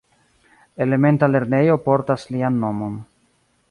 [0.85, 3.01] Elementa lernejo portas lian nomon.